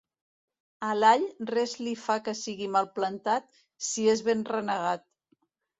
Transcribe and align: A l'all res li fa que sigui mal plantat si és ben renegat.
A 0.87 0.89
l'all 0.99 1.27
res 1.51 1.75
li 1.83 1.93
fa 2.07 2.17
que 2.29 2.35
sigui 2.41 2.73
mal 2.79 2.91
plantat 2.99 3.55
si 3.91 4.11
és 4.17 4.29
ben 4.31 4.45
renegat. 4.57 5.11